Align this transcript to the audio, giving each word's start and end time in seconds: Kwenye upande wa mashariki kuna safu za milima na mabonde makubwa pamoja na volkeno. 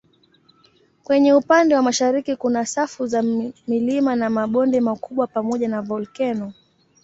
Kwenye 1.03 1.33
upande 1.33 1.75
wa 1.75 1.81
mashariki 1.81 2.35
kuna 2.35 2.65
safu 2.65 3.07
za 3.07 3.21
milima 3.67 4.15
na 4.15 4.29
mabonde 4.29 4.81
makubwa 4.81 5.27
pamoja 5.27 5.67
na 5.67 5.81
volkeno. 5.81 6.53